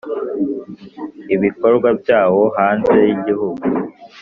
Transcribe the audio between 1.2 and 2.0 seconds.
ibikorwa